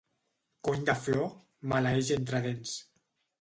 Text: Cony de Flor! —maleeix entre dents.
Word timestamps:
Cony 0.67 0.87
de 0.87 0.95
Flor! 1.01 1.27
—maleeix 1.67 2.11
entre 2.17 2.41
dents. 2.49 2.75